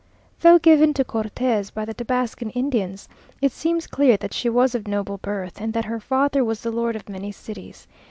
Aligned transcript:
Though 0.39 0.57
given 0.57 0.95
to 0.95 1.03
Cortes 1.03 1.69
by 1.69 1.85
the 1.85 1.93
Tabascan 1.93 2.49
Indians, 2.55 3.07
it 3.39 3.51
seems 3.51 3.85
clear 3.85 4.17
that 4.17 4.33
she 4.33 4.49
was 4.49 4.73
of 4.73 4.87
noble 4.87 5.19
birth, 5.19 5.61
and 5.61 5.73
that 5.73 5.85
her 5.85 5.99
father 5.99 6.43
was 6.43 6.61
the 6.61 6.71
lord 6.71 6.95
of 6.95 7.07
many 7.07 7.31
cities. 7.31 7.85